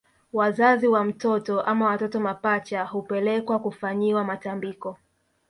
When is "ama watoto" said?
1.61-2.19